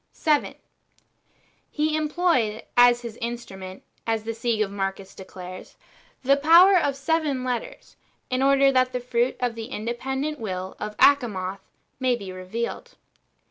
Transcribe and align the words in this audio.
7. 0.13 0.55
He 1.69 1.95
employed 1.95 2.63
as 2.75 3.03
his 3.03 3.17
instrument, 3.17 3.83
as 4.07 4.23
the 4.23 4.31
Sige 4.31 4.63
of 4.65 4.71
Marcus 4.71 5.13
declares, 5.13 5.75
the 6.23 6.37
power 6.37 6.75
of 6.75 6.95
seven 6.95 7.43
letters," 7.43 7.97
in 8.27 8.41
order 8.41 8.71
that 8.71 8.93
the 8.93 8.99
fruit 8.99 9.37
of 9.39 9.53
the 9.53 9.65
independent 9.65 10.39
will 10.39 10.75
[of 10.79 10.97
Achamoth] 10.97 11.59
might 11.99 12.17
be 12.17 12.31
revealed. 12.31 12.95